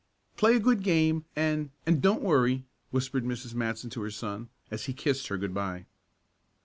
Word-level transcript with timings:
"Play 0.35 0.55
a 0.55 0.59
good 0.59 0.81
game 0.81 1.25
and 1.35 1.69
and 1.85 2.01
don't 2.01 2.23
worry," 2.23 2.63
whispered 2.89 3.23
Mrs. 3.23 3.53
Matson 3.53 3.91
to 3.91 4.01
her 4.01 4.09
son 4.09 4.49
as 4.71 4.85
he 4.85 4.93
kissed 4.93 5.27
her 5.27 5.37
good 5.37 5.53
bye. 5.53 5.85